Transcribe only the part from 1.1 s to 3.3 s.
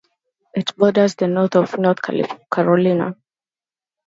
the state of North Carolina.